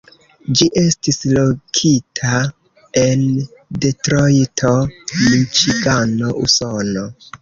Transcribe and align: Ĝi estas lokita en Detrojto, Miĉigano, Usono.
Ĝi 0.59 0.67
estas 0.81 1.19
lokita 1.33 2.39
en 3.01 3.27
Detrojto, 3.85 4.73
Miĉigano, 5.21 6.33
Usono. 6.49 7.07